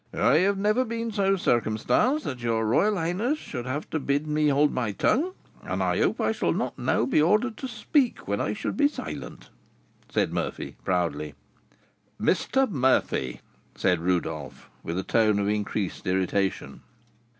[0.17, 4.47] "I have never been so circumstanced that your royal highness should have to bid me
[4.47, 8.41] hold my tongue, and I hope I shall not now be ordered to speak when
[8.41, 9.51] I should be silent,"
[10.09, 11.35] said Murphy, proudly.
[12.19, 12.67] "Mr.
[12.67, 13.41] Murphy!"
[13.75, 16.81] said Rodolph, with a tone of increased irritation.